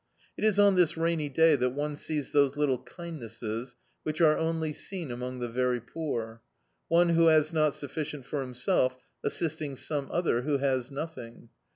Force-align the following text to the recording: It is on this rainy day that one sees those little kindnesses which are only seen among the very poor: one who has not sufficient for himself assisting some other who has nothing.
It 0.35 0.43
is 0.43 0.57
on 0.57 0.73
this 0.77 0.97
rainy 0.97 1.29
day 1.29 1.55
that 1.55 1.75
one 1.75 1.95
sees 1.95 2.31
those 2.31 2.57
little 2.57 2.79
kindnesses 2.79 3.75
which 4.01 4.19
are 4.19 4.35
only 4.35 4.73
seen 4.73 5.11
among 5.11 5.37
the 5.41 5.47
very 5.47 5.79
poor: 5.79 6.41
one 6.87 7.09
who 7.09 7.27
has 7.27 7.53
not 7.53 7.75
sufficient 7.75 8.25
for 8.25 8.41
himself 8.41 8.97
assisting 9.23 9.75
some 9.75 10.09
other 10.11 10.41
who 10.41 10.57
has 10.57 10.89
nothing. 10.89 11.49